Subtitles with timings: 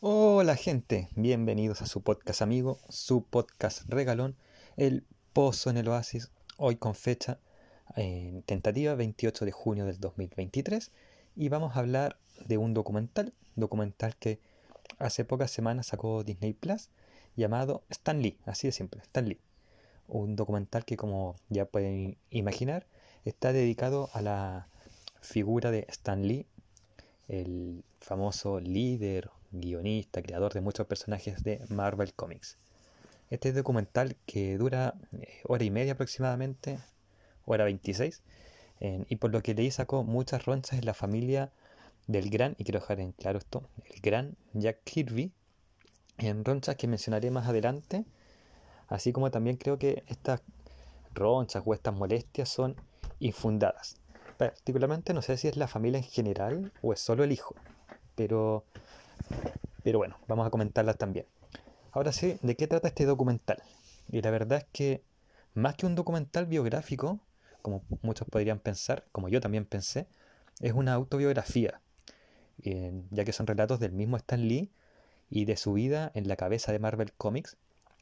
[0.00, 4.36] Hola gente, bienvenidos a su podcast amigo, su podcast regalón,
[4.76, 7.38] El Pozo en el Oasis, hoy con fecha
[7.96, 10.92] en tentativa 28 de junio del 2023
[11.34, 14.38] y vamos a hablar de un documental, documental que
[14.98, 16.90] hace pocas semanas sacó Disney Plus
[17.34, 19.40] llamado Stan Lee, así de simple, Stan Lee.
[20.08, 22.86] Un documental que como ya pueden imaginar
[23.24, 24.68] está dedicado a la
[25.22, 26.44] figura de Stan Lee,
[27.28, 32.56] el famoso líder, guionista, creador de muchos personajes de Marvel Comics.
[33.30, 36.78] Este documental que dura eh, hora y media aproximadamente,
[37.44, 38.22] hora 26,
[39.08, 41.50] y por lo que leí sacó muchas ronchas en la familia
[42.06, 45.32] del gran, y quiero dejar en claro esto, el gran Jack Kirby,
[46.18, 48.04] en ronchas que mencionaré más adelante,
[48.88, 50.42] así como también creo que estas
[51.14, 52.76] ronchas o estas molestias son
[53.18, 53.96] infundadas.
[54.36, 57.54] Particularmente no sé si es la familia en general o es solo el hijo,
[58.14, 58.64] pero,
[59.82, 61.26] pero bueno, vamos a comentarlas también.
[61.92, 63.62] Ahora sí, ¿de qué trata este documental?
[64.10, 65.02] Y la verdad es que
[65.54, 67.20] más que un documental biográfico,
[67.62, 70.06] como muchos podrían pensar, como yo también pensé,
[70.60, 71.80] es una autobiografía,
[72.58, 74.70] ya que son relatos del mismo Stan Lee
[75.30, 77.56] y de su vida en la cabeza de Marvel Comics,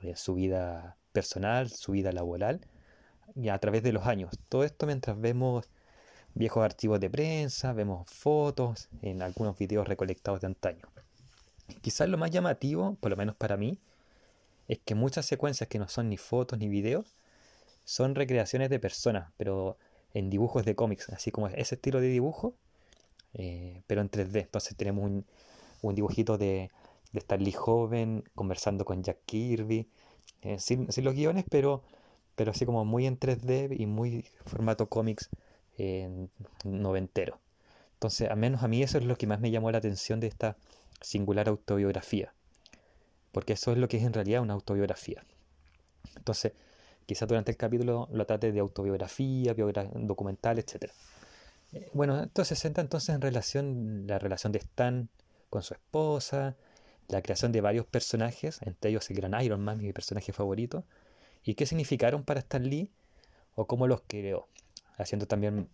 [0.00, 2.60] de su vida personal, su vida laboral,
[3.34, 4.38] y a través de los años.
[4.48, 5.68] Todo esto mientras vemos
[6.34, 10.86] viejos archivos de prensa, vemos fotos en algunos videos recolectados de antaño.
[11.80, 13.78] Quizás lo más llamativo, por lo menos para mí,
[14.68, 17.16] es que muchas secuencias que no son ni fotos ni videos
[17.84, 19.76] son recreaciones de personas, pero
[20.14, 22.54] en dibujos de cómics, así como ese estilo de dibujo,
[23.34, 24.42] eh, pero en 3D.
[24.42, 25.10] Entonces tenemos
[25.82, 26.70] un, dibujito de,
[27.12, 29.88] de joven conversando con Jack Kirby,
[30.42, 31.82] eh, sin, los guiones, pero,
[32.46, 35.28] así como muy en 3D y muy formato cómics
[36.64, 37.38] noventero.
[38.00, 40.26] Entonces, al menos a mí eso es lo que más me llamó la atención de
[40.26, 40.56] esta
[41.02, 42.32] singular autobiografía.
[43.30, 45.22] Porque eso es lo que es en realidad una autobiografía.
[46.16, 46.52] Entonces,
[47.04, 50.90] quizá durante el capítulo lo trate de autobiografía, documental, etc.
[51.72, 55.10] Eh, bueno, entonces se centra entonces en relación, la relación de Stan
[55.50, 56.56] con su esposa,
[57.08, 60.84] la creación de varios personajes, entre ellos el gran Iron Man, mi personaje favorito,
[61.44, 62.90] y qué significaron para Stan Lee
[63.56, 64.48] o cómo los creó
[64.96, 65.68] haciendo también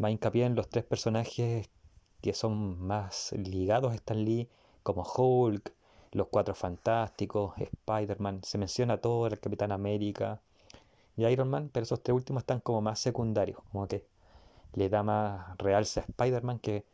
[0.00, 1.68] más hincapié en los tres personajes
[2.22, 4.48] que son más ligados a Stan Lee,
[4.82, 5.72] como Hulk,
[6.12, 10.40] los Cuatro Fantásticos, Spider-Man, se menciona todo, el Capitán América
[11.16, 14.06] y Iron Man, pero esos tres últimos están como más secundarios, como que
[14.74, 16.84] le da más realce a Spider-Man que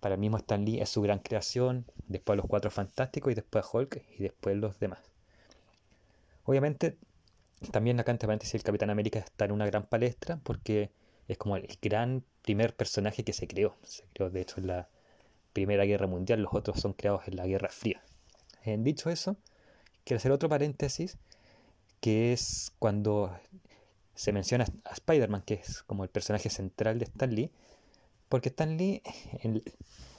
[0.00, 3.64] para el mismo Stan Lee es su gran creación, después los Cuatro Fantásticos y después
[3.72, 5.00] Hulk y después los demás.
[6.44, 6.96] Obviamente
[7.72, 10.90] también acá entre paréntesis el Capitán América está en una gran palestra porque
[11.28, 13.76] es como el gran primer personaje que se creó.
[13.82, 14.88] Se creó de hecho en la
[15.52, 18.02] Primera Guerra Mundial, los otros son creados en la Guerra Fría.
[18.62, 19.36] En dicho eso,
[20.04, 21.18] quiero hacer otro paréntesis
[22.00, 23.34] que es cuando
[24.14, 27.50] se menciona a Spider-Man, que es como el personaje central de Stan Lee,
[28.28, 29.02] porque Stan Lee,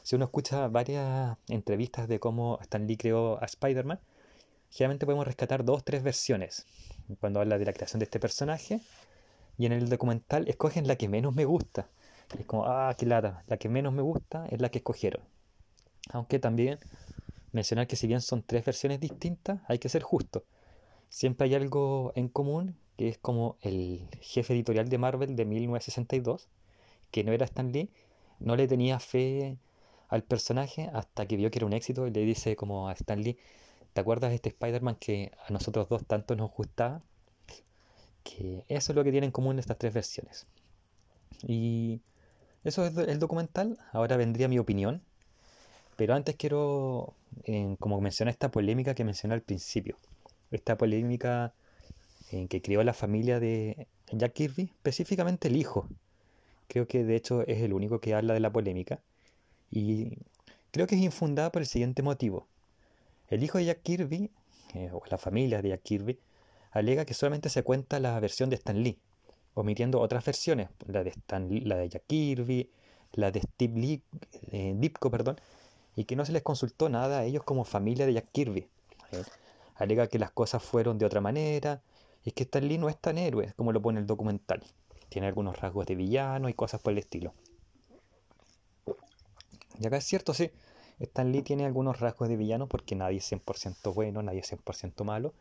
[0.04, 4.00] si uno escucha varias entrevistas de cómo Stan Lee creó a Spider-Man,
[4.70, 6.66] generalmente podemos rescatar dos tres versiones
[7.20, 8.82] cuando habla de la creación de este personaje.
[9.58, 11.88] Y en el documental escogen la que menos me gusta.
[12.38, 13.44] es como, ah, qué lata.
[13.48, 15.24] La que menos me gusta es la que escogieron.
[16.12, 16.80] Aunque también
[17.52, 20.44] mencionar que si bien son tres versiones distintas, hay que ser justo.
[21.10, 26.48] Siempre hay algo en común, que es como el jefe editorial de Marvel de 1962,
[27.12, 27.90] que no era Stan Lee,
[28.40, 29.58] no le tenía fe
[30.10, 33.22] al personaje hasta que vio que era un éxito y le dice como a Stan
[33.22, 33.38] Lee,
[33.98, 37.02] ¿Te acuerdas de este Spider-Man que a nosotros dos tanto nos gustaba?
[38.28, 40.48] Que eso es lo que tienen en común estas tres versiones.
[41.44, 42.02] Y
[42.64, 43.78] eso es el documental.
[43.94, 45.02] Ahora vendría mi opinión.
[45.96, 47.14] Pero antes quiero,
[47.80, 49.98] como mencioné, esta polémica que mencioné al principio.
[50.52, 51.54] Esta polémica
[52.32, 55.88] en que creó la familia de Jack Kirby, específicamente el hijo.
[56.68, 59.00] Creo que de hecho es el único que habla de la polémica.
[59.72, 60.20] Y
[60.72, 62.48] creo que es infundada por el siguiente motivo.
[63.30, 64.30] El hijo de Jack Kirby,
[64.74, 66.20] eh, o la familia de Jack Kirby,
[66.72, 69.00] alega que solamente se cuenta la versión de Stan Lee,
[69.54, 72.70] omitiendo otras versiones, la de, Stan la de Jack Kirby,
[73.14, 74.04] la de Steve Lee,
[74.52, 75.40] eh, Dipko, perdón,
[75.96, 78.68] y que no se les consultó nada a ellos como familia de Jack Kirby.
[79.12, 79.24] Eh,
[79.76, 81.82] alega que las cosas fueron de otra manera,
[82.24, 84.62] y que Stan Lee no es tan héroe como lo pone el documental.
[85.10, 87.34] Tiene algunos rasgos de villano y cosas por el estilo.
[89.80, 90.52] Y acá es cierto, sí,
[91.00, 95.04] Stan Lee tiene algunos rasgos de villano porque nadie es 100% bueno, nadie es 100%
[95.04, 95.34] malo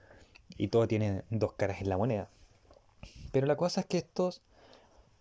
[0.56, 2.30] y todo tiene dos caras en la moneda.
[3.32, 4.42] Pero la cosa es que estos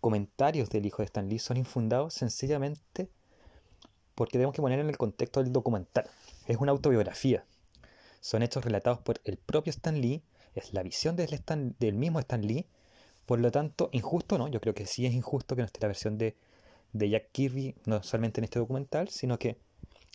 [0.01, 3.09] comentarios del hijo de Stan Lee son infundados sencillamente
[4.13, 6.09] porque tenemos que poner en el contexto del documental.
[6.47, 7.43] Es una autobiografía.
[8.21, 10.23] Son hechos relatados por el propio Stan Lee,
[10.55, 11.41] es la visión del,
[11.79, 12.65] del mismo Stan Lee.
[13.25, 15.87] Por lo tanto, injusto no, yo creo que sí es injusto que no esté la
[15.87, 16.35] versión de,
[16.93, 19.57] de Jack Kirby, no solamente en este documental, sino que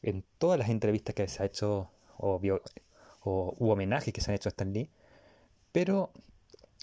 [0.02, 2.40] en todas las entrevistas que se ha hecho o,
[3.22, 4.88] o u homenajes que se han hecho a Stan Lee.
[5.72, 6.10] Pero,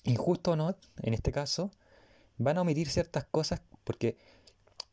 [0.04, 1.72] injusto o no, en este caso,
[2.38, 4.18] van a omitir ciertas cosas porque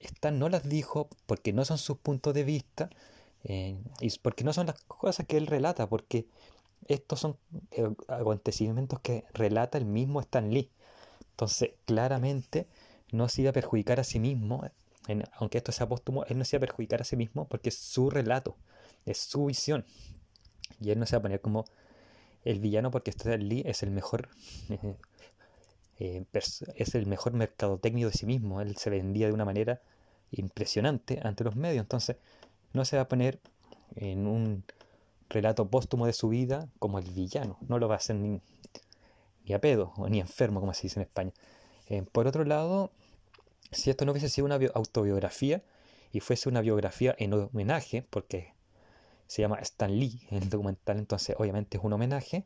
[0.01, 2.91] Stan no las dijo, porque no son sus puntos de vista,
[3.45, 6.27] eh, y porque no son las cosas que él relata, porque
[6.87, 7.37] estos son
[7.71, 10.71] eh, acontecimientos que relata el mismo Stan Lee.
[11.31, 12.69] Entonces, claramente
[13.13, 14.63] no se iba a perjudicar a sí mismo,
[15.33, 17.77] aunque esto sea póstumo, él no se iba a perjudicar a sí mismo porque es
[17.77, 18.57] su relato,
[19.05, 19.85] es su visión.
[20.81, 21.65] Y él no se va a poner como
[22.45, 24.29] el villano porque Stan Lee es el mejor
[25.99, 28.61] eh, es el mejor mercado técnico de sí mismo.
[28.61, 29.81] Él se vendía de una manera
[30.31, 31.83] impresionante ante los medios.
[31.83, 32.17] Entonces,
[32.73, 33.41] no se va a poner
[33.97, 34.65] en un
[35.29, 37.59] relato póstumo de su vida como el villano.
[37.69, 38.41] No lo va a hacer ni,
[39.53, 41.33] a pedo o ni enfermo, como se dice en España.
[41.89, 42.91] Eh, por otro lado,
[43.71, 45.63] si esto no hubiese sido una autobiografía
[46.13, 48.54] y fuese una biografía en homenaje, porque
[49.35, 52.45] se llama Stan Lee en el documental, entonces obviamente es un homenaje,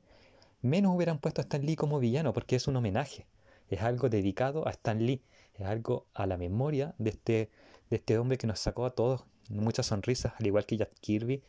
[0.62, 3.26] menos hubieran puesto a Stan Lee como villano, porque es un homenaje
[3.68, 5.22] es algo dedicado a Stan Lee,
[5.54, 7.50] es algo a la memoria de este,
[7.90, 11.42] de este hombre que nos sacó a todos muchas sonrisas, al igual que Jack Kirby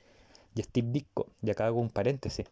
[0.56, 1.28] y Steve Ditko.
[1.42, 2.48] Y acá hago un paréntesis.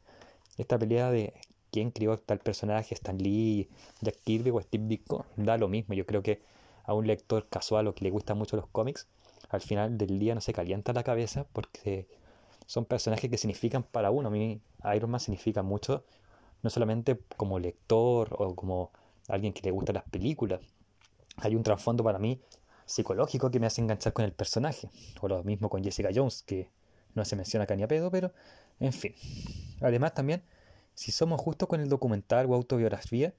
[0.58, 1.34] Esta pelea de
[1.72, 3.70] quién crió tal personaje, Stan Lee,
[4.02, 5.94] Jack Kirby o Steve Ditko, da lo mismo.
[5.94, 6.42] Yo creo que
[6.84, 9.08] a un lector casual o que le gustan mucho los cómics,
[9.50, 12.08] al final del día no se calienta la cabeza porque
[12.68, 14.28] son personajes que significan para uno.
[14.28, 14.62] A mí
[14.96, 16.04] Iron Man significa mucho,
[16.62, 18.92] no solamente como lector o como
[19.28, 20.62] alguien que le gusta las películas.
[21.38, 22.40] Hay un trasfondo para mí
[22.86, 24.90] psicológico que me hace enganchar con el personaje.
[25.22, 26.70] O lo mismo con Jessica Jones, que
[27.16, 28.32] no se menciona acá ni a pedo, pero
[28.80, 29.16] en fin.
[29.82, 30.44] Además también,
[30.94, 33.34] si somos justos con el documental o autobiografía,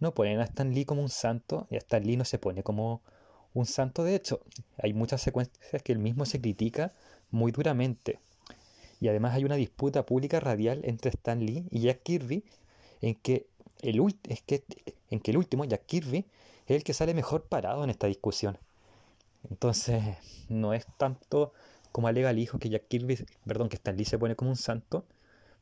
[0.00, 2.62] no ponen a Stan Lee como un santo y a Stan Lee no se pone
[2.62, 3.02] como
[3.54, 4.04] un santo.
[4.04, 4.40] De hecho,
[4.76, 6.92] hay muchas secuencias que él mismo se critica
[7.30, 8.20] muy duramente.
[9.00, 12.44] Y además hay una disputa pública radial entre Stan Lee y Jack Kirby
[13.00, 13.46] en que
[13.82, 14.64] el es que,
[15.10, 16.24] en que el último, Jack Kirby,
[16.66, 18.58] es el que sale mejor parado en esta discusión.
[19.50, 20.02] Entonces,
[20.48, 21.52] no es tanto
[21.92, 24.56] como alega el hijo que Jack Kirby, perdón, que Stan Lee se pone como un
[24.56, 25.04] santo,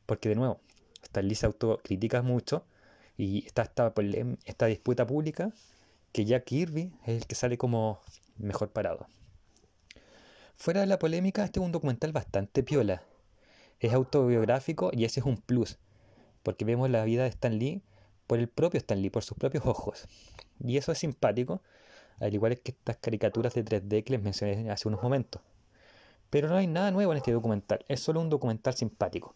[0.05, 0.59] porque de nuevo,
[1.03, 2.65] Stan Lee se autocritica mucho
[3.17, 3.93] y está esta,
[4.45, 5.51] esta disputa pública
[6.11, 7.99] que Jack Kirby es el que sale como
[8.37, 9.07] mejor parado.
[10.57, 13.03] Fuera de la polémica, este es un documental bastante piola.
[13.85, 15.77] Es autobiográfico y ese es un plus,
[16.41, 17.83] porque vemos la vida de Stan Lee
[18.25, 20.07] por el propio Stan Lee, por sus propios ojos.
[20.59, 21.61] Y eso es simpático,
[22.19, 25.39] al igual que estas caricaturas de 3D que les mencioné hace unos momentos.
[26.31, 29.35] Pero no hay nada nuevo en este documental, es solo un documental simpático.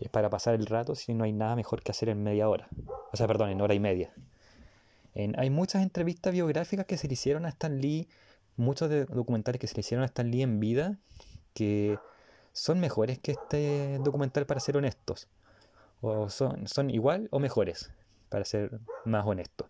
[0.00, 2.68] Es para pasar el rato si no hay nada mejor que hacer en media hora.
[3.12, 4.14] O sea, perdón, en hora y media.
[5.14, 8.08] hay muchas entrevistas biográficas que se le hicieron a Stan Lee,
[8.56, 10.98] muchos de documentales que se le hicieron a Stan Lee en vida,
[11.52, 11.98] que
[12.52, 15.28] son mejores que este documental para ser honestos.
[16.00, 17.92] O son, son igual o mejores
[18.28, 19.68] para ser más honesto.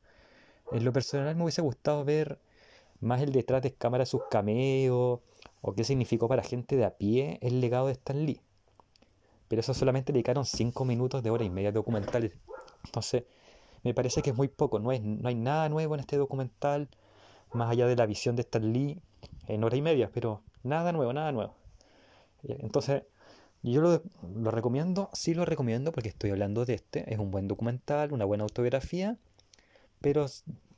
[0.73, 2.38] En lo personal me hubiese gustado ver
[3.00, 5.20] más el detrás de cámara, sus cameos,
[5.61, 8.40] o qué significó para gente de a pie el legado de Stan Lee.
[9.49, 12.38] Pero eso solamente dedicaron 5 minutos de hora y media de documentales.
[12.87, 13.25] Entonces,
[13.83, 16.88] me parece que es muy poco, no, es, no hay nada nuevo en este documental,
[17.52, 19.00] más allá de la visión de Stan Lee
[19.47, 21.54] en hora y media, pero nada nuevo, nada nuevo.
[22.44, 23.04] Entonces,
[23.62, 27.12] yo lo, recomiendo, sí lo recomiendo porque estoy hablando de este.
[27.12, 29.16] Es un buen documental, una buena autobiografía,
[30.00, 30.26] pero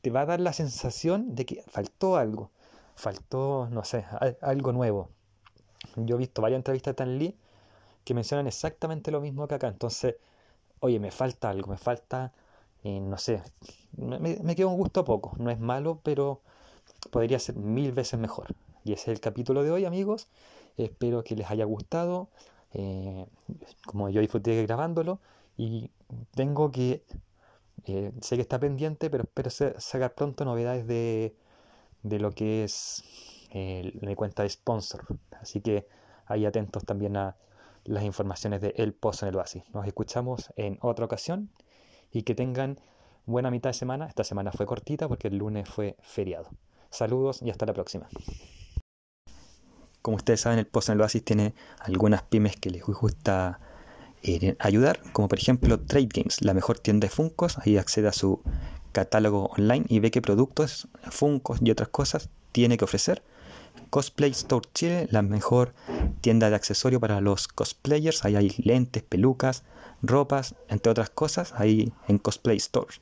[0.02, 2.50] te va a dar la sensación de que faltó algo.
[2.94, 4.04] Faltó, no sé,
[4.40, 5.10] algo nuevo.
[5.96, 7.36] Yo he visto varias entrevistas de Tan Lee
[8.04, 9.68] que mencionan exactamente lo mismo que acá.
[9.68, 10.16] Entonces,
[10.80, 12.32] oye, me falta algo, me falta,
[12.84, 13.42] eh, no sé,
[13.96, 15.34] me, me queda un gusto poco.
[15.38, 16.42] No es malo, pero
[17.10, 18.54] podría ser mil veces mejor.
[18.84, 20.28] Y ese es el capítulo de hoy, amigos.
[20.76, 22.28] Espero que les haya gustado.
[22.72, 23.26] Eh,
[23.86, 25.20] como yo disfruté grabándolo
[25.56, 25.90] y
[26.34, 27.04] tengo que,
[27.86, 31.36] eh, sé que está pendiente, pero espero sacar pronto novedades de,
[32.02, 33.04] de lo que es
[33.50, 35.06] eh, mi cuenta de sponsor.
[35.40, 35.86] Así que
[36.26, 37.36] ahí atentos también a
[37.84, 39.62] las informaciones de El Pozo en el Oasis.
[39.72, 41.50] Nos escuchamos en otra ocasión
[42.10, 42.80] y que tengan
[43.24, 44.06] buena mitad de semana.
[44.06, 46.50] Esta semana fue cortita porque el lunes fue feriado.
[46.90, 48.08] Saludos y hasta la próxima.
[50.04, 53.58] Como ustedes saben, el Post en el Oasis tiene algunas pymes que les gusta
[54.22, 57.56] eh, ayudar, como por ejemplo Trade Games, la mejor tienda de Funcos.
[57.56, 58.42] Ahí accede a su
[58.92, 63.22] catálogo online y ve qué productos, Funcos y otras cosas tiene que ofrecer.
[63.88, 65.72] Cosplay Store Chile, la mejor
[66.20, 68.26] tienda de accesorios para los cosplayers.
[68.26, 69.62] Ahí hay lentes, pelucas,
[70.02, 72.94] ropas, entre otras cosas, ahí en Cosplay Store.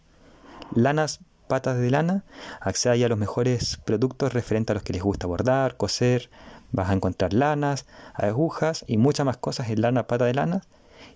[0.72, 1.18] Lanas
[1.48, 2.24] Patas de Lana,
[2.60, 6.30] accede ahí a los mejores productos referentes a los que les gusta bordar, coser.
[6.72, 10.62] Vas a encontrar lanas, agujas y muchas más cosas en Lana Pata de Lana.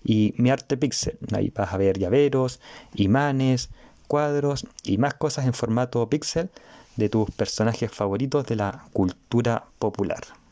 [0.04, 2.60] Y Mi Arte Pixel, ahí vas a ver llaveros,
[2.94, 3.70] imanes,
[4.06, 6.50] cuadros y más cosas en formato pixel
[6.96, 10.22] de tus personajes favoritos de la cultura popular.